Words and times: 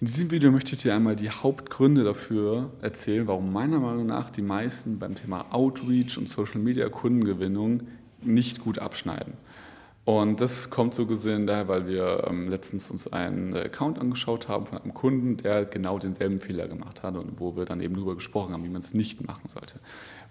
In 0.00 0.06
diesem 0.06 0.30
Video 0.30 0.50
möchte 0.50 0.74
ich 0.74 0.80
dir 0.80 0.94
einmal 0.94 1.14
die 1.14 1.28
Hauptgründe 1.28 2.04
dafür 2.04 2.70
erzählen, 2.80 3.26
warum 3.26 3.52
meiner 3.52 3.80
Meinung 3.80 4.06
nach 4.06 4.30
die 4.30 4.40
meisten 4.40 4.98
beim 4.98 5.14
Thema 5.14 5.52
Outreach 5.52 6.16
und 6.16 6.26
Social 6.26 6.58
Media 6.58 6.88
Kundengewinnung 6.88 7.82
nicht 8.22 8.60
gut 8.60 8.78
abschneiden. 8.78 9.34
Und 10.06 10.40
das 10.40 10.70
kommt 10.70 10.94
so 10.94 11.04
gesehen 11.04 11.46
daher, 11.46 11.68
weil 11.68 11.86
wir 11.86 12.24
ähm, 12.26 12.48
letztens 12.48 12.90
uns 12.90 13.12
einen 13.12 13.54
Account 13.54 13.98
angeschaut 13.98 14.48
haben 14.48 14.64
von 14.64 14.78
einem 14.78 14.94
Kunden, 14.94 15.36
der 15.36 15.66
genau 15.66 15.98
denselben 15.98 16.40
Fehler 16.40 16.66
gemacht 16.66 17.02
hat 17.02 17.14
und 17.16 17.38
wo 17.38 17.54
wir 17.54 17.66
dann 17.66 17.82
eben 17.82 17.94
darüber 17.94 18.14
gesprochen 18.14 18.54
haben, 18.54 18.64
wie 18.64 18.70
man 18.70 18.80
es 18.80 18.94
nicht 18.94 19.26
machen 19.26 19.50
sollte. 19.50 19.80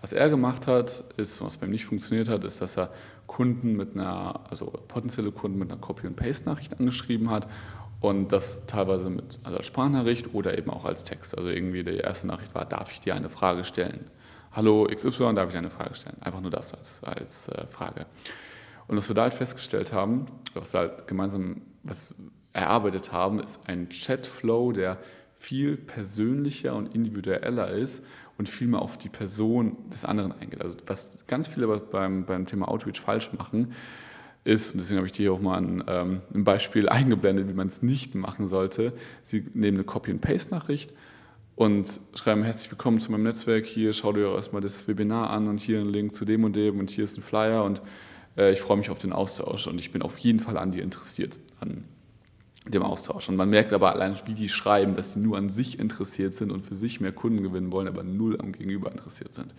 Was 0.01 0.13
er 0.13 0.29
gemacht 0.29 0.65
hat, 0.65 1.03
ist, 1.17 1.43
was 1.43 1.57
bei 1.57 1.67
ihm 1.67 1.71
nicht 1.71 1.85
funktioniert 1.85 2.27
hat, 2.27 2.43
ist, 2.43 2.59
dass 2.59 2.75
er 2.75 2.91
Kunden 3.27 3.77
mit 3.77 3.93
einer, 3.93 4.49
also 4.49 4.65
potenzielle 4.87 5.31
Kunden 5.31 5.59
mit 5.59 5.71
einer 5.71 5.79
Copy- 5.79 6.07
und 6.07 6.15
Paste-Nachricht 6.15 6.79
angeschrieben 6.79 7.29
hat 7.29 7.47
und 8.01 8.31
das 8.31 8.65
teilweise 8.65 9.09
mit 9.09 9.39
also 9.43 9.57
als 9.57 9.65
Sprachnachricht 9.65 10.33
oder 10.33 10.57
eben 10.57 10.69
auch 10.69 10.85
als 10.85 11.03
Text. 11.03 11.37
Also 11.37 11.49
irgendwie 11.49 11.83
die 11.83 11.97
erste 11.97 12.27
Nachricht 12.27 12.55
war, 12.55 12.65
darf 12.65 12.91
ich 12.91 13.01
dir 13.01 13.15
eine 13.15 13.29
Frage 13.29 13.63
stellen? 13.63 14.05
Hallo 14.51 14.87
XY, 14.93 15.35
darf 15.35 15.47
ich 15.47 15.53
dir 15.53 15.59
eine 15.59 15.69
Frage 15.69 15.95
stellen? 15.95 16.17
Einfach 16.21 16.41
nur 16.41 16.51
das 16.51 16.73
als, 16.73 17.03
als 17.03 17.49
äh, 17.49 17.67
Frage. 17.67 18.05
Und 18.87 18.97
was 18.97 19.09
wir 19.09 19.15
da 19.15 19.23
halt 19.23 19.33
festgestellt 19.33 19.93
haben, 19.93 20.27
was 20.53 20.73
wir 20.73 20.79
halt 20.79 21.07
gemeinsam 21.07 21.61
was 21.83 22.15
erarbeitet 22.53 23.11
haben, 23.11 23.39
ist 23.39 23.59
ein 23.67 23.89
Chatflow, 23.89 24.71
der 24.71 24.97
viel 25.35 25.77
persönlicher 25.77 26.75
und 26.75 26.93
individueller 26.95 27.69
ist 27.69 28.03
und 28.37 28.49
viel 28.49 28.67
mehr 28.67 28.81
auf 28.81 28.97
die 28.97 29.09
Person 29.09 29.77
des 29.89 30.03
anderen 30.03 30.33
eingeht. 30.33 30.61
Also 30.61 30.77
was 30.87 31.25
ganz 31.27 31.47
viele 31.47 31.67
beim, 31.67 32.25
beim 32.25 32.45
Thema 32.45 32.67
Outreach 32.67 32.99
falsch 32.99 33.31
machen, 33.33 33.73
ist, 34.43 34.71
und 34.71 34.79
deswegen 34.79 34.97
habe 34.97 35.07
ich 35.07 35.11
dir 35.11 35.23
hier 35.23 35.33
auch 35.33 35.41
mal 35.41 35.57
ein, 35.57 35.83
ähm, 35.87 36.21
ein 36.33 36.43
Beispiel 36.43 36.89
eingeblendet, 36.89 37.47
wie 37.47 37.53
man 37.53 37.67
es 37.67 37.81
nicht 37.81 38.15
machen 38.15 38.47
sollte. 38.47 38.93
Sie 39.23 39.45
nehmen 39.53 39.77
eine 39.77 39.83
Copy-and-Paste-Nachricht 39.83 40.93
und 41.55 41.99
schreiben 42.15 42.43
herzlich 42.43 42.71
willkommen 42.71 42.99
zu 42.99 43.11
meinem 43.11 43.23
Netzwerk. 43.23 43.65
Hier 43.65 43.93
schau 43.93 44.13
dir 44.13 44.33
erstmal 44.33 44.61
das 44.61 44.87
Webinar 44.87 45.29
an 45.29 45.47
und 45.47 45.59
hier 45.59 45.79
ein 45.79 45.89
Link 45.89 46.15
zu 46.15 46.25
dem 46.25 46.43
und 46.43 46.55
dem 46.55 46.79
und 46.79 46.89
hier 46.89 47.03
ist 47.03 47.17
ein 47.17 47.21
Flyer 47.21 47.63
und 47.63 47.81
äh, 48.37 48.53
ich 48.53 48.61
freue 48.61 48.77
mich 48.77 48.89
auf 48.89 48.99
den 48.99 49.11
Austausch 49.11 49.67
und 49.67 49.77
ich 49.79 49.91
bin 49.91 50.01
auf 50.01 50.17
jeden 50.17 50.39
Fall 50.39 50.57
an 50.57 50.71
dir 50.71 50.83
interessiert, 50.83 51.37
an 51.59 51.83
dem 52.65 52.83
Austausch. 52.83 53.29
Und 53.29 53.35
man 53.35 53.49
merkt 53.49 53.73
aber 53.73 53.93
allein, 53.93 54.15
wie 54.25 54.33
die 54.33 54.49
schreiben, 54.49 54.95
dass 54.95 55.13
sie 55.13 55.19
nur 55.19 55.37
an 55.37 55.49
sich 55.49 55.79
interessiert 55.79 56.35
sind 56.35 56.51
und 56.51 56.61
für 56.65 56.75
sich 56.75 57.01
mehr 57.01 57.11
Kunden 57.11 57.43
gewinnen 57.43 57.71
wollen, 57.71 57.87
aber 57.87 58.03
null 58.03 58.39
am 58.39 58.51
Gegenüber 58.51 58.91
interessiert 58.91 59.33
sind. 59.33 59.53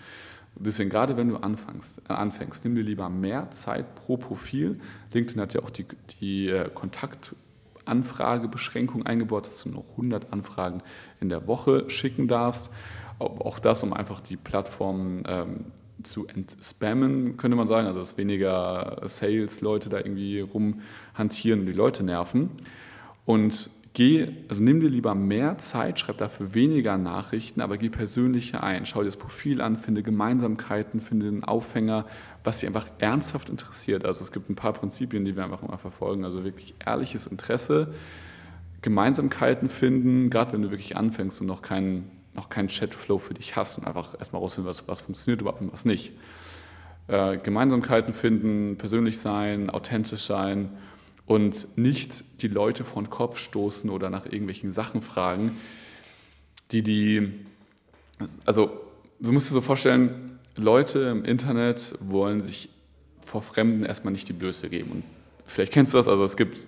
Deswegen, 0.57 0.91
gerade 0.91 1.17
wenn 1.17 1.31
du 1.31 1.37
anfängst, 1.37 2.03
äh, 2.09 2.13
anfängst, 2.13 2.65
nimm 2.65 2.75
dir 2.75 2.83
lieber 2.83 3.09
mehr 3.09 3.51
Zeit 3.51 3.95
pro 3.95 4.17
Profil. 4.17 4.81
LinkedIn 5.13 5.41
hat 5.41 5.55
ja 5.55 5.63
auch 5.63 5.71
die, 5.71 5.87
die 6.21 6.49
äh, 6.49 6.69
Kontaktanfragebeschränkung 6.69 9.07
eingebaut, 9.07 9.47
dass 9.47 9.63
du 9.63 9.69
noch 9.71 9.91
100 9.93 10.33
Anfragen 10.33 10.83
in 11.21 11.29
der 11.29 11.47
Woche 11.47 11.89
schicken 11.89 12.27
darfst. 12.29 12.71
Auch 13.19 13.59
das, 13.59 13.83
um 13.83 13.93
einfach 13.93 14.21
die 14.21 14.37
Plattform 14.37 15.23
ähm, 15.27 15.67
zu 16.03 16.27
entspammen, 16.27 17.37
könnte 17.37 17.57
man 17.57 17.67
sagen. 17.67 17.87
Also, 17.87 18.01
dass 18.01 18.17
weniger 18.17 19.03
Sales-Leute 19.05 19.89
da 19.89 19.99
irgendwie 19.99 20.41
rumhantieren 20.41 21.61
und 21.61 21.67
die 21.67 21.73
Leute 21.73 22.03
nerven. 22.03 22.51
Und 23.25 23.71
geh, 24.01 24.29
also 24.49 24.63
nimm 24.63 24.81
dir 24.81 24.89
lieber 24.89 25.15
mehr 25.15 25.59
Zeit, 25.59 26.01
schreib 26.01 26.17
dafür 26.17 26.55
weniger 26.55 26.97
Nachrichten, 26.97 27.61
aber 27.61 27.77
geh 27.77 27.91
persönlicher 27.91 28.63
ein. 28.63 28.87
Schau 28.87 29.01
dir 29.01 29.05
das 29.05 29.19
Profil 29.19 29.61
an, 29.61 29.77
finde 29.77 30.03
Gemeinsamkeiten, 30.03 31.03
finde 31.03 31.29
einen 31.29 31.45
Aufhänger, 31.45 32.07
was 32.43 32.61
dich 32.61 32.67
einfach 32.67 32.89
ernsthaft 32.99 33.51
interessiert. 33.51 34.07
Also 34.07 34.23
es 34.23 34.33
gibt 34.33 34.49
ein 34.49 34.55
paar 34.55 34.73
Prinzipien, 34.73 35.27
die 35.27 35.37
wir 35.37 35.45
einfach 35.45 35.63
immer 35.63 35.77
verfolgen. 35.77 36.25
Also 36.25 36.45
wirklich 36.45 36.75
ehrliches 36.83 37.27
Interesse, 37.27 37.93
Gemeinsamkeiten 38.81 39.69
finden, 39.69 40.31
gerade 40.31 40.55
wenn 40.55 40.63
du 40.63 40.71
wirklich 40.71 40.97
anfängst 40.97 41.43
und 41.43 41.47
noch 41.49 41.61
keinen 41.61 42.11
noch 42.33 42.49
keinen 42.49 42.69
Chatflow 42.69 43.19
für 43.19 43.35
dich 43.35 43.55
hast 43.57 43.77
und 43.77 43.87
einfach 43.87 44.19
erstmal 44.19 44.41
rausfinden, 44.41 44.71
was, 44.71 44.89
was 44.89 45.03
funktioniert 45.03 45.43
überhaupt 45.43 45.61
und 45.61 45.75
was 45.75 45.85
nicht. 45.85 46.13
Äh, 47.07 47.37
Gemeinsamkeiten 47.37 48.15
finden, 48.15 48.79
persönlich 48.79 49.19
sein, 49.19 49.69
authentisch 49.69 50.23
sein 50.23 50.71
und 51.31 51.79
nicht 51.79 52.25
die 52.43 52.49
Leute 52.49 52.83
vor 52.83 53.01
den 53.01 53.09
Kopf 53.09 53.39
stoßen 53.39 53.89
oder 53.89 54.11
nach 54.11 54.27
irgendwelchen 54.27 54.73
Sachen 54.73 55.01
fragen, 55.01 55.57
die 56.73 56.83
die, 56.83 57.47
also 58.45 58.81
du 59.21 59.31
musst 59.31 59.49
dir 59.49 59.55
so 59.55 59.61
vorstellen, 59.61 60.41
Leute 60.57 60.99
im 61.03 61.25
Internet 61.25 61.95
wollen 62.01 62.43
sich 62.43 62.69
vor 63.25 63.43
Fremden 63.43 63.85
erstmal 63.85 64.11
nicht 64.11 64.29
die 64.29 64.33
Blöße 64.33 64.69
geben. 64.69 64.91
Und 64.91 65.05
vielleicht 65.47 65.71
kennst 65.73 65.95
du 65.95 65.99
das, 65.99 66.09
also 66.09 66.25
es 66.25 66.37
gibt 66.37 66.67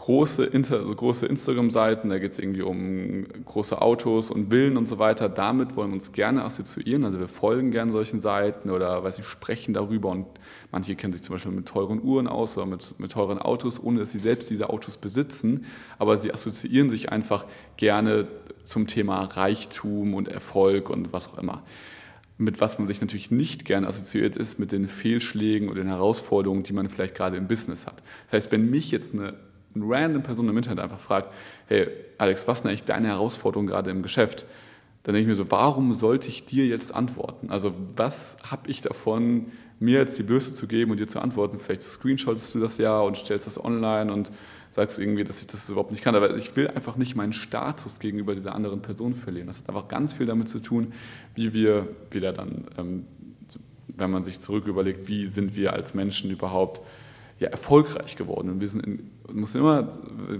große, 0.00 0.50
also 0.54 0.94
große 0.94 1.26
Instagram-Seiten, 1.26 2.08
da 2.08 2.18
geht 2.18 2.32
es 2.32 2.38
irgendwie 2.38 2.62
um 2.62 3.26
große 3.44 3.82
Autos 3.82 4.30
und 4.30 4.48
Villen 4.48 4.78
und 4.78 4.88
so 4.88 4.98
weiter. 4.98 5.28
Damit 5.28 5.76
wollen 5.76 5.90
wir 5.90 5.94
uns 5.94 6.12
gerne 6.12 6.42
assoziieren. 6.42 7.04
Also 7.04 7.20
wir 7.20 7.28
folgen 7.28 7.70
gerne 7.70 7.92
solchen 7.92 8.22
Seiten 8.22 8.70
oder 8.70 9.04
weiß 9.04 9.18
ich, 9.18 9.26
sprechen 9.26 9.74
darüber 9.74 10.08
und 10.08 10.26
manche 10.72 10.96
kennen 10.96 11.12
sich 11.12 11.22
zum 11.22 11.34
Beispiel 11.34 11.52
mit 11.52 11.68
teuren 11.68 12.02
Uhren 12.02 12.28
aus 12.28 12.56
oder 12.56 12.64
mit, 12.64 12.98
mit 12.98 13.12
teuren 13.12 13.38
Autos, 13.38 13.78
ohne 13.78 14.00
dass 14.00 14.12
sie 14.12 14.20
selbst 14.20 14.48
diese 14.48 14.70
Autos 14.70 14.96
besitzen. 14.96 15.66
Aber 15.98 16.16
sie 16.16 16.32
assoziieren 16.32 16.88
sich 16.88 17.12
einfach 17.12 17.44
gerne 17.76 18.26
zum 18.64 18.86
Thema 18.86 19.24
Reichtum 19.24 20.14
und 20.14 20.28
Erfolg 20.28 20.88
und 20.88 21.12
was 21.12 21.28
auch 21.28 21.36
immer. 21.36 21.62
Mit 22.38 22.62
was 22.62 22.78
man 22.78 22.88
sich 22.88 23.02
natürlich 23.02 23.30
nicht 23.30 23.66
gerne 23.66 23.86
assoziiert, 23.86 24.34
ist 24.34 24.58
mit 24.58 24.72
den 24.72 24.88
Fehlschlägen 24.88 25.68
oder 25.68 25.82
den 25.82 25.88
Herausforderungen, 25.88 26.62
die 26.62 26.72
man 26.72 26.88
vielleicht 26.88 27.14
gerade 27.14 27.36
im 27.36 27.48
Business 27.48 27.86
hat. 27.86 28.02
Das 28.30 28.44
heißt, 28.44 28.52
wenn 28.52 28.70
mich 28.70 28.90
jetzt 28.90 29.12
eine 29.12 29.34
random 29.76 30.22
Person 30.22 30.48
im 30.48 30.56
Internet 30.56 30.84
einfach 30.84 30.98
fragt, 30.98 31.32
hey 31.66 31.88
Alex, 32.18 32.46
was 32.48 32.60
ist 32.60 32.66
eigentlich 32.66 32.84
deine 32.84 33.08
Herausforderung 33.08 33.66
gerade 33.66 33.90
im 33.90 34.02
Geschäft? 34.02 34.46
Dann 35.02 35.14
denke 35.14 35.22
ich 35.22 35.28
mir 35.28 35.44
so, 35.44 35.50
warum 35.50 35.94
sollte 35.94 36.28
ich 36.28 36.44
dir 36.44 36.66
jetzt 36.66 36.94
antworten? 36.94 37.50
Also 37.50 37.74
was 37.96 38.36
habe 38.50 38.68
ich 38.68 38.82
davon, 38.82 39.46
mir 39.78 39.98
jetzt 39.98 40.18
die 40.18 40.22
Bürste 40.22 40.52
zu 40.52 40.66
geben 40.66 40.90
und 40.90 41.00
dir 41.00 41.08
zu 41.08 41.20
antworten? 41.20 41.58
Vielleicht 41.58 41.82
screenshotest 41.82 42.54
du 42.54 42.60
das 42.60 42.76
ja 42.76 43.00
und 43.00 43.16
stellst 43.16 43.46
das 43.46 43.62
online 43.62 44.12
und 44.12 44.30
sagst 44.70 44.98
irgendwie, 44.98 45.24
dass 45.24 45.40
ich 45.40 45.46
das 45.46 45.68
überhaupt 45.70 45.90
nicht 45.90 46.04
kann. 46.04 46.14
Aber 46.14 46.36
ich 46.36 46.54
will 46.54 46.68
einfach 46.68 46.96
nicht 46.96 47.16
meinen 47.16 47.32
Status 47.32 47.98
gegenüber 47.98 48.34
dieser 48.34 48.54
anderen 48.54 48.82
Person 48.82 49.14
verlieren. 49.14 49.46
Das 49.46 49.58
hat 49.58 49.68
einfach 49.68 49.88
ganz 49.88 50.12
viel 50.12 50.26
damit 50.26 50.48
zu 50.48 50.60
tun, 50.60 50.92
wie 51.34 51.54
wir 51.54 51.88
wieder 52.10 52.32
dann, 52.32 52.66
ähm, 52.78 53.06
wenn 53.96 54.10
man 54.10 54.22
sich 54.22 54.38
zurück 54.38 54.66
überlegt, 54.66 55.08
wie 55.08 55.26
sind 55.26 55.56
wir 55.56 55.72
als 55.72 55.94
Menschen 55.94 56.30
überhaupt 56.30 56.80
ja, 57.40 57.48
erfolgreich 57.48 58.16
geworden. 58.16 58.50
Und 58.50 58.60
wir 58.60 58.68
sind 58.68 58.86
in, 58.86 59.10
muss 59.32 59.54
immer, 59.54 59.88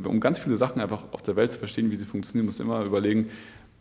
um 0.05 0.21
ganz 0.21 0.38
viele 0.38 0.56
Sachen 0.56 0.81
einfach 0.81 1.05
auf 1.12 1.22
der 1.22 1.34
Welt 1.34 1.50
zu 1.50 1.59
verstehen, 1.59 1.91
wie 1.91 1.97
sie 1.97 2.05
funktionieren, 2.05 2.47
muss 2.47 2.61
immer 2.61 2.84
überlegen, 2.84 3.31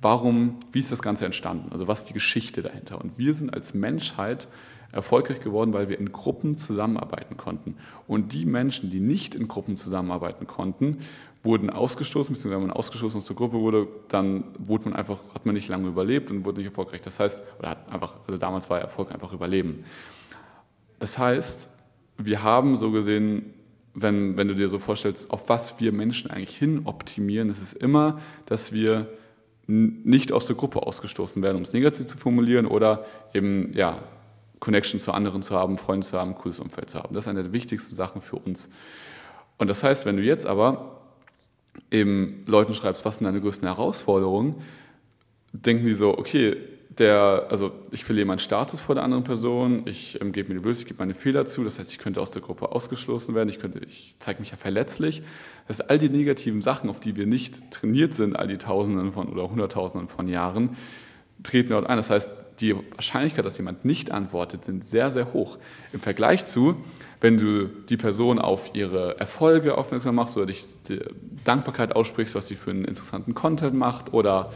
warum, 0.01 0.55
wie 0.71 0.79
ist 0.79 0.91
das 0.91 1.01
Ganze 1.01 1.25
entstanden? 1.25 1.71
Also 1.71 1.87
was 1.87 1.99
ist 1.99 2.09
die 2.09 2.13
Geschichte 2.13 2.61
dahinter? 2.61 2.99
Und 2.99 3.17
wir 3.17 3.33
sind 3.33 3.53
als 3.53 3.73
Menschheit 3.73 4.47
erfolgreich 4.93 5.41
geworden, 5.41 5.73
weil 5.73 5.89
wir 5.89 5.99
in 5.99 6.13
Gruppen 6.13 6.55
zusammenarbeiten 6.55 7.35
konnten. 7.37 7.75
Und 8.07 8.33
die 8.33 8.45
Menschen, 8.45 8.89
die 8.89 9.01
nicht 9.01 9.35
in 9.35 9.49
Gruppen 9.49 9.75
zusammenarbeiten 9.75 10.47
konnten, 10.47 10.99
wurden 11.43 11.69
ausgestoßen, 11.69 12.33
beziehungsweise 12.33 12.61
wenn 12.61 12.67
man 12.67 12.75
ausgestoßen 12.75 13.17
aus 13.17 13.25
der 13.25 13.35
Gruppe 13.35 13.59
wurde, 13.59 13.87
dann 14.07 14.45
wurde 14.57 14.85
man 14.85 14.93
einfach, 14.93 15.19
hat 15.35 15.45
man 15.45 15.55
nicht 15.55 15.67
lange 15.67 15.89
überlebt 15.89 16.31
und 16.31 16.45
wurde 16.45 16.59
nicht 16.59 16.69
erfolgreich. 16.69 17.01
Das 17.01 17.19
heißt, 17.19 17.43
oder 17.59 17.69
hat 17.71 17.91
einfach, 17.91 18.17
also 18.27 18.37
damals 18.37 18.69
war 18.69 18.79
Erfolg 18.79 19.11
einfach 19.11 19.33
Überleben. 19.33 19.83
Das 20.99 21.17
heißt, 21.17 21.69
wir 22.19 22.43
haben 22.43 22.75
so 22.75 22.91
gesehen, 22.91 23.53
wenn, 23.93 24.37
wenn 24.37 24.47
du 24.47 24.55
dir 24.55 24.69
so 24.69 24.77
vorstellst, 24.77 25.31
auf 25.31 25.49
was 25.49 25.79
wir 25.79 25.91
Menschen 25.91 26.29
eigentlich 26.29 26.57
hin 26.57 26.81
optimieren, 26.85 27.49
ist 27.49 27.61
es 27.61 27.73
immer, 27.73 28.19
dass 28.45 28.71
wir 28.71 29.07
nicht 29.67 30.31
aus 30.31 30.45
der 30.45 30.55
Gruppe 30.55 30.83
ausgestoßen 30.83 31.41
werden, 31.43 31.57
um 31.57 31.63
es 31.63 31.73
negativ 31.73 32.07
zu 32.07 32.17
formulieren, 32.17 32.65
oder 32.65 33.05
eben 33.33 33.71
ja, 33.73 33.99
Connection 34.59 34.99
zu 34.99 35.11
anderen 35.11 35.41
zu 35.41 35.55
haben, 35.55 35.77
Freunde 35.77 36.05
zu 36.05 36.17
haben, 36.17 36.35
cooles 36.35 36.59
Umfeld 36.59 36.89
zu 36.89 36.99
haben. 36.99 37.13
Das 37.13 37.25
ist 37.25 37.27
eine 37.29 37.43
der 37.43 37.53
wichtigsten 37.53 37.95
Sachen 37.95 38.21
für 38.21 38.37
uns. 38.37 38.69
Und 39.57 39.69
das 39.69 39.83
heißt, 39.83 40.05
wenn 40.05 40.17
du 40.17 40.23
jetzt 40.23 40.45
aber 40.45 41.01
eben 41.91 42.43
Leuten 42.45 42.73
schreibst, 42.73 43.05
was 43.05 43.17
sind 43.17 43.25
deine 43.25 43.41
größten 43.41 43.67
Herausforderungen, 43.67 44.55
denken 45.53 45.85
die 45.85 45.93
so, 45.93 46.17
okay, 46.17 46.57
der, 46.89 47.47
also 47.49 47.71
ich 47.91 48.03
verliere 48.03 48.25
meinen 48.25 48.39
Status 48.39 48.81
vor 48.81 48.95
der 48.95 49.03
anderen 49.03 49.23
Person, 49.23 49.83
ich 49.85 50.19
ähm, 50.21 50.31
gebe 50.31 50.49
mir 50.49 50.55
die 50.55 50.63
Böse, 50.63 50.81
ich 50.81 50.87
gebe 50.87 50.99
meine 50.99 51.13
Fehler 51.13 51.45
zu, 51.45 51.63
das 51.63 51.77
heißt, 51.77 51.91
ich 51.91 51.99
könnte 51.99 52.19
aus 52.19 52.31
der 52.31 52.41
Gruppe 52.41 52.71
ausgeschlossen 52.71 53.35
werden, 53.35 53.47
ich, 53.49 53.59
könnte, 53.59 53.79
ich 53.79 54.15
zeige 54.19 54.39
mich 54.39 54.51
ja 54.51 54.57
verletzlich. 54.57 55.21
Das 55.67 55.79
heißt, 55.79 55.89
all 55.89 55.99
die 55.99 56.09
negativen 56.09 56.61
Sachen, 56.61 56.89
auf 56.89 56.99
die 56.99 57.15
wir 57.15 57.27
nicht 57.27 57.71
trainiert 57.71 58.15
sind, 58.15 58.35
all 58.35 58.47
die 58.47 58.57
Tausenden 58.57 59.11
von 59.11 59.29
oder 59.29 59.49
Hunderttausenden 59.49 60.07
von 60.07 60.27
Jahren, 60.27 60.75
treten 61.43 61.69
dort 61.69 61.87
ein. 61.87 61.97
Das 61.97 62.09
heißt, 62.09 62.29
die 62.59 62.75
Wahrscheinlichkeit, 62.75 63.45
dass 63.45 63.57
jemand 63.57 63.85
nicht 63.85 64.11
antwortet, 64.11 64.65
sind 64.65 64.83
sehr, 64.83 65.11
sehr 65.11 65.31
hoch. 65.31 65.57
Im 65.93 65.99
Vergleich 65.99 66.45
zu, 66.45 66.75
wenn 67.21 67.37
du 67.37 67.67
die 67.67 67.97
Person 67.97 68.39
auf 68.39 68.71
ihre 68.73 69.17
Erfolge 69.19 69.77
aufmerksam 69.77 70.15
machst 70.15 70.35
oder 70.35 70.47
dich 70.47 70.65
Dankbarkeit 71.45 71.95
aussprichst, 71.95 72.35
was 72.35 72.47
sie 72.47 72.55
für 72.55 72.71
einen 72.71 72.85
interessanten 72.85 73.33
Content 73.33 73.75
macht 73.75 74.13
oder 74.13 74.51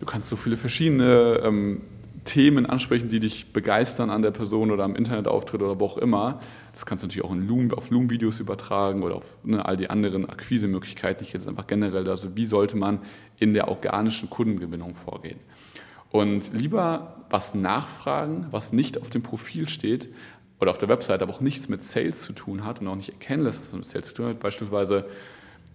Du 0.00 0.06
kannst 0.06 0.28
so 0.28 0.36
viele 0.36 0.56
verschiedene 0.56 1.40
ähm, 1.44 1.80
Themen 2.24 2.66
ansprechen, 2.66 3.08
die 3.08 3.20
dich 3.20 3.52
begeistern 3.52 4.10
an 4.10 4.22
der 4.22 4.30
Person 4.30 4.70
oder 4.70 4.84
am 4.84 4.94
Internetauftritt 4.94 5.62
oder 5.62 5.80
wo 5.80 5.86
auch 5.86 5.98
immer. 5.98 6.40
Das 6.72 6.84
kannst 6.84 7.02
du 7.02 7.06
natürlich 7.06 7.24
auch 7.24 7.32
in 7.32 7.48
Loom, 7.48 7.72
auf 7.72 7.90
Loom-Videos 7.90 8.38
übertragen 8.38 9.02
oder 9.02 9.16
auf 9.16 9.24
ne, 9.44 9.64
all 9.64 9.76
die 9.76 9.88
anderen 9.88 10.28
Akquise-Möglichkeiten. 10.28 11.24
Ich 11.24 11.32
jetzt 11.32 11.48
einfach 11.48 11.66
generell, 11.66 12.08
also 12.08 12.36
wie 12.36 12.44
sollte 12.44 12.76
man 12.76 13.00
in 13.38 13.54
der 13.54 13.68
organischen 13.68 14.28
Kundengewinnung 14.28 14.94
vorgehen. 14.94 15.38
Und 16.10 16.52
lieber 16.52 17.24
was 17.30 17.54
nachfragen, 17.54 18.46
was 18.50 18.72
nicht 18.72 19.00
auf 19.00 19.10
dem 19.10 19.22
Profil 19.22 19.68
steht 19.68 20.08
oder 20.60 20.70
auf 20.70 20.78
der 20.78 20.88
Website, 20.88 21.22
aber 21.22 21.32
auch 21.32 21.40
nichts 21.40 21.68
mit 21.68 21.82
Sales 21.82 22.22
zu 22.22 22.32
tun 22.32 22.64
hat 22.64 22.80
und 22.80 22.88
auch 22.88 22.96
nicht 22.96 23.10
erkennen 23.10 23.44
lässt, 23.44 23.60
dass 23.60 23.68
es 23.68 23.74
mit 23.74 23.86
Sales 23.86 24.08
zu 24.08 24.14
tun 24.14 24.26
hat. 24.26 24.40
Beispielsweise, 24.40 25.06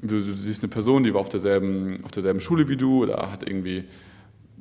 du, 0.02 0.18
du 0.18 0.34
siehst 0.34 0.64
eine 0.64 0.70
Person, 0.70 1.04
die 1.04 1.14
war 1.14 1.22
auf 1.22 1.30
derselben, 1.30 2.04
auf 2.04 2.12
derselben 2.12 2.40
Schule 2.40 2.68
wie 2.68 2.78
du 2.78 3.04
oder 3.04 3.32
hat 3.32 3.48
irgendwie 3.48 3.86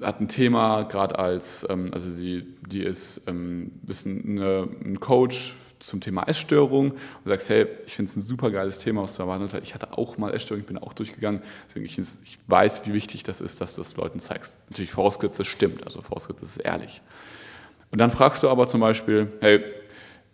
hat 0.02 0.20
ein 0.20 0.28
Thema, 0.28 0.82
gerade 0.82 1.19
als, 1.19 1.66
ähm, 1.69 1.90
also 1.93 2.10
sie, 2.10 2.44
die 2.66 2.82
ist, 2.82 3.22
ähm, 3.26 3.72
ist 3.88 4.06
eine, 4.06 4.69
ein 4.84 5.00
Coach 5.00 5.54
zum 5.82 6.00
Thema 6.00 6.25
Essstörung 6.28 6.93
und 6.93 7.28
sagst, 7.28 7.49
hey, 7.49 7.66
ich 7.87 7.94
finde 7.94 8.10
es 8.10 8.16
ein 8.16 8.22
super 8.22 8.50
geiles 8.50 8.78
Thema, 8.78 9.04
du 9.04 9.22
erwartet 9.22 9.52
hast. 9.52 9.62
Ich 9.62 9.75
hatte 9.75 9.99
auch 9.99 10.16
mal 10.16 10.32
Essstörung, 10.32 10.60
ich 10.60 10.66
bin 10.66 10.78
auch 10.78 10.93
durchgegangen. 10.93 11.43
Deswegen 11.69 11.87
ich, 11.87 11.99
ich 11.99 12.38
weiß, 12.46 12.87
wie 12.87 12.93
wichtig 12.93 13.25
das 13.25 13.40
ist, 13.40 13.60
dass 13.60 13.75
du 13.75 13.81
das 13.81 13.96
Leuten 13.96 14.20
zeigst. 14.20 14.58
Natürlich 14.70 14.93
vorausgesetzt, 14.93 15.40
das 15.40 15.46
stimmt, 15.46 15.84
also 15.84 16.00
vorausgesetzt, 16.02 16.43
das 16.43 16.50
ist 16.50 16.58
ehrlich. 16.58 17.02
Und 17.90 17.98
dann 17.98 18.10
fragst 18.10 18.43
du 18.43 18.48
aber 18.48 18.69
zum 18.69 18.81
Beispiel, 18.81 19.32
hey, 19.40 19.62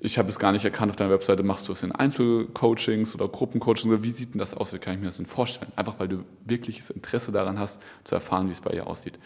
ich 0.00 0.16
habe 0.16 0.28
es 0.28 0.38
gar 0.38 0.52
nicht 0.52 0.64
erkannt 0.64 0.90
auf 0.90 0.96
deiner 0.96 1.10
Webseite, 1.10 1.42
machst 1.42 1.66
du 1.66 1.72
es 1.72 1.82
in 1.82 1.90
Einzelcoachings 1.90 3.14
oder 3.16 3.26
Gruppencoachings? 3.26 4.02
Wie 4.02 4.10
sieht 4.10 4.34
denn 4.34 4.38
das 4.38 4.54
aus? 4.54 4.72
Wie 4.72 4.78
kann 4.78 4.94
ich 4.94 5.00
mir 5.00 5.06
das 5.06 5.16
denn 5.16 5.26
vorstellen? 5.26 5.72
Einfach 5.74 5.98
weil 5.98 6.06
du 6.06 6.24
wirkliches 6.44 6.90
Interesse 6.90 7.32
daran 7.32 7.58
hast, 7.58 7.82
zu 8.04 8.14
erfahren, 8.14 8.46
wie 8.46 8.52
es 8.52 8.60
bei 8.60 8.70
ihr 8.70 8.86
aussieht. 8.86 9.18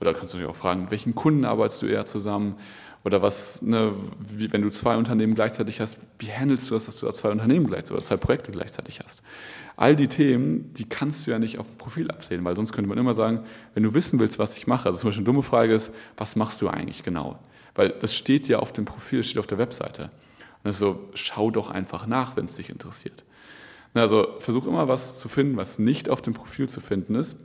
Oder 0.00 0.14
kannst 0.14 0.34
du 0.34 0.38
dich 0.38 0.46
auch 0.46 0.56
fragen, 0.56 0.82
mit 0.82 0.90
welchen 0.90 1.14
Kunden 1.14 1.44
arbeitest 1.44 1.82
du 1.82 1.86
eher 1.86 2.06
zusammen? 2.06 2.56
Oder 3.04 3.22
was, 3.22 3.62
ne, 3.62 3.94
wie, 4.18 4.52
wenn 4.52 4.62
du 4.62 4.70
zwei 4.70 4.96
Unternehmen 4.96 5.34
gleichzeitig 5.34 5.80
hast, 5.80 6.00
wie 6.18 6.32
handelst 6.32 6.70
du 6.70 6.74
das, 6.74 6.86
dass 6.86 6.96
du 6.96 7.06
da 7.06 7.12
zwei 7.12 7.30
Unternehmen 7.30 7.66
gleichzeitig 7.66 7.92
oder 7.92 8.02
zwei 8.02 8.16
Projekte 8.16 8.52
gleichzeitig 8.52 9.00
hast? 9.04 9.22
All 9.76 9.96
die 9.96 10.08
Themen, 10.08 10.72
die 10.74 10.84
kannst 10.84 11.26
du 11.26 11.30
ja 11.30 11.38
nicht 11.38 11.58
auf 11.58 11.68
dem 11.68 11.78
Profil 11.78 12.10
absehen, 12.10 12.44
weil 12.44 12.56
sonst 12.56 12.72
könnte 12.72 12.88
man 12.88 12.98
immer 12.98 13.14
sagen, 13.14 13.44
wenn 13.74 13.84
du 13.84 13.94
wissen 13.94 14.18
willst, 14.18 14.38
was 14.38 14.56
ich 14.56 14.66
mache, 14.66 14.86
also 14.86 14.98
zum 14.98 15.08
Beispiel 15.08 15.20
eine 15.20 15.26
dumme 15.26 15.42
Frage 15.42 15.74
ist, 15.74 15.92
was 16.16 16.36
machst 16.36 16.60
du 16.60 16.68
eigentlich 16.68 17.02
genau? 17.02 17.38
Weil 17.74 17.90
das 17.90 18.14
steht 18.14 18.48
ja 18.48 18.58
auf 18.58 18.72
dem 18.72 18.84
Profil, 18.84 19.20
das 19.20 19.28
steht 19.28 19.38
auf 19.38 19.46
der 19.46 19.58
Webseite. 19.58 20.10
Und 20.64 20.72
so, 20.74 21.08
schau 21.14 21.50
doch 21.50 21.70
einfach 21.70 22.06
nach, 22.06 22.36
wenn 22.36 22.46
es 22.46 22.56
dich 22.56 22.68
interessiert. 22.68 23.24
Also 23.94 24.36
versuch 24.40 24.66
immer 24.66 24.86
was 24.86 25.18
zu 25.18 25.28
finden, 25.28 25.56
was 25.56 25.78
nicht 25.78 26.10
auf 26.10 26.20
dem 26.20 26.34
Profil 26.34 26.68
zu 26.68 26.80
finden 26.80 27.14
ist 27.14 27.36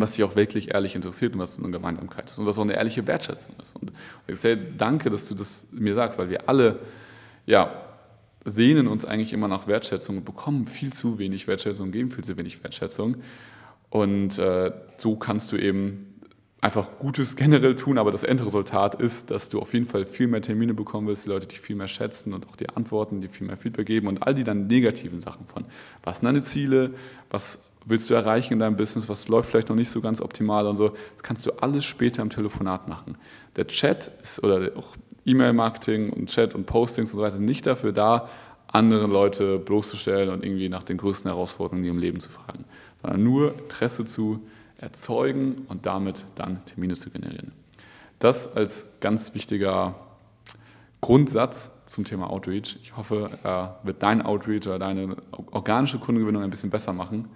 was 0.00 0.14
dich 0.14 0.24
auch 0.24 0.36
wirklich 0.36 0.74
ehrlich 0.74 0.94
interessiert 0.94 1.34
und 1.34 1.40
was 1.40 1.58
eine 1.58 1.70
Gemeinsamkeit 1.70 2.30
ist 2.30 2.38
und 2.38 2.46
was 2.46 2.58
auch 2.58 2.62
eine 2.62 2.74
ehrliche 2.74 3.06
Wertschätzung 3.06 3.54
ist. 3.60 3.76
Und 3.76 3.92
ich 4.26 4.40
sage, 4.40 4.58
danke, 4.76 5.10
dass 5.10 5.28
du 5.28 5.34
das 5.34 5.66
mir 5.72 5.94
sagst, 5.94 6.18
weil 6.18 6.30
wir 6.30 6.48
alle, 6.48 6.80
ja, 7.46 7.82
sehnen 8.44 8.86
uns 8.86 9.04
eigentlich 9.04 9.32
immer 9.32 9.48
nach 9.48 9.66
Wertschätzung 9.66 10.18
und 10.18 10.24
bekommen 10.24 10.66
viel 10.66 10.92
zu 10.92 11.18
wenig 11.18 11.48
Wertschätzung, 11.48 11.90
geben 11.90 12.10
viel 12.10 12.24
zu 12.24 12.36
wenig 12.36 12.62
Wertschätzung. 12.62 13.16
Und 13.90 14.38
äh, 14.38 14.72
so 14.98 15.16
kannst 15.16 15.52
du 15.52 15.56
eben 15.56 16.16
einfach 16.60 16.98
Gutes 16.98 17.36
generell 17.36 17.76
tun, 17.76 17.98
aber 17.98 18.10
das 18.10 18.22
Endresultat 18.22 18.94
ist, 18.96 19.30
dass 19.30 19.48
du 19.48 19.60
auf 19.60 19.72
jeden 19.74 19.86
Fall 19.86 20.06
viel 20.06 20.26
mehr 20.26 20.42
Termine 20.42 20.74
bekommen 20.74 21.06
wirst, 21.06 21.26
die 21.26 21.30
Leute 21.30 21.46
dich 21.46 21.60
viel 21.60 21.76
mehr 21.76 21.88
schätzen 21.88 22.32
und 22.32 22.48
auch 22.48 22.56
dir 22.56 22.76
antworten, 22.76 23.20
die 23.20 23.28
viel 23.28 23.46
mehr 23.46 23.56
Feedback 23.56 23.86
geben 23.86 24.08
und 24.08 24.22
all 24.22 24.34
die 24.34 24.44
dann 24.44 24.66
negativen 24.66 25.20
Sachen 25.20 25.46
von, 25.46 25.64
was 26.02 26.18
sind 26.18 26.26
deine 26.26 26.40
Ziele, 26.40 26.94
was 27.30 27.62
willst 27.86 28.10
du 28.10 28.14
erreichen 28.14 28.54
in 28.54 28.58
deinem 28.58 28.76
Business, 28.76 29.08
was 29.08 29.28
läuft 29.28 29.50
vielleicht 29.50 29.68
noch 29.68 29.76
nicht 29.76 29.90
so 29.90 30.00
ganz 30.00 30.20
optimal 30.20 30.66
und 30.66 30.76
so. 30.76 30.90
Das 31.14 31.22
kannst 31.22 31.46
du 31.46 31.52
alles 31.52 31.84
später 31.84 32.20
im 32.20 32.30
Telefonat 32.30 32.88
machen. 32.88 33.16
Der 33.54 33.66
Chat 33.66 34.10
ist, 34.20 34.42
oder 34.42 34.72
auch 34.76 34.96
E-Mail-Marketing 35.24 36.10
und 36.10 36.28
Chat 36.28 36.54
und 36.54 36.66
Postings 36.66 37.12
und 37.12 37.16
so 37.16 37.22
weiter 37.22 37.38
nicht 37.38 37.66
dafür 37.66 37.92
da, 37.92 38.28
andere 38.66 39.06
Leute 39.06 39.58
bloßzustellen 39.58 40.28
und 40.28 40.44
irgendwie 40.44 40.68
nach 40.68 40.82
den 40.82 40.98
größten 40.98 41.30
Herausforderungen 41.30 41.84
in 41.84 41.88
ihrem 41.88 41.98
Leben 41.98 42.20
zu 42.20 42.30
fragen, 42.30 42.64
sondern 43.00 43.22
nur 43.22 43.58
Interesse 43.58 44.04
zu 44.04 44.40
erzeugen 44.78 45.64
und 45.68 45.86
damit 45.86 46.26
dann 46.34 46.64
Termine 46.66 46.94
zu 46.94 47.10
generieren. 47.10 47.52
Das 48.18 48.54
als 48.54 48.84
ganz 49.00 49.34
wichtiger 49.34 49.94
Grundsatz 51.00 51.70
zum 51.86 52.04
Thema 52.04 52.30
Outreach. 52.30 52.78
Ich 52.82 52.96
hoffe, 52.96 53.30
er 53.44 53.78
wird 53.84 54.02
dein 54.02 54.22
Outreach 54.22 54.66
oder 54.66 54.78
deine 54.78 55.16
organische 55.52 55.98
Kundengewinnung 55.98 56.42
ein 56.42 56.50
bisschen 56.50 56.70
besser 56.70 56.92
machen. 56.92 57.28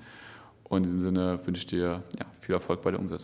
Und 0.71 0.79
in 0.79 0.83
diesem 0.85 1.01
Sinne 1.03 1.47
wünsche 1.47 1.59
ich 1.59 1.67
dir 1.67 2.05
ja, 2.17 2.27
viel 2.39 2.55
Erfolg 2.55 2.81
bei 2.81 2.93
der 2.93 3.01
Umsetzung. 3.01 3.19